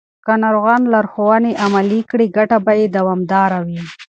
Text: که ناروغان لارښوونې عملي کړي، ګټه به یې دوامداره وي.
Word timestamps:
که 0.25 0.33
ناروغان 0.43 0.81
لارښوونې 0.93 1.51
عملي 1.65 2.01
کړي، 2.09 2.25
ګټه 2.37 2.57
به 2.65 2.73
یې 2.79 2.87
دوامداره 2.97 3.59
وي. 3.67 3.79